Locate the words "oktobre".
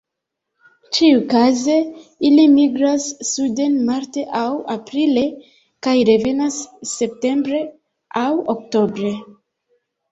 8.59-9.19